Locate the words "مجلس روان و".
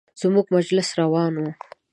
0.55-1.43